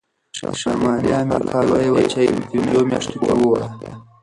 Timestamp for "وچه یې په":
1.95-2.41